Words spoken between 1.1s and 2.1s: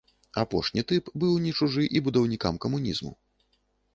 быў не чужы і